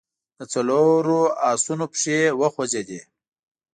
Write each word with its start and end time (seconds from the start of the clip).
د 0.37 0.39
څلورو 0.53 1.19
آسونو 1.51 1.85
پښې 1.91 2.17
وخوځېدې. 2.41 3.01